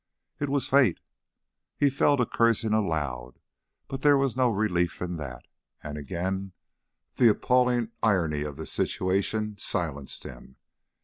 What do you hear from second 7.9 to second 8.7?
irony of the